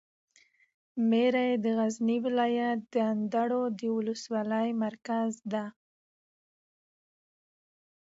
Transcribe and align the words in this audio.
میری 1.09 1.51
د 1.63 1.65
غزني 1.77 2.17
ولایت 2.25 2.79
د 2.93 2.95
اندړو 3.11 3.63
د 3.79 3.81
ولسوالي 3.97 4.67
مرکز 4.83 5.31
ده. 5.51 5.65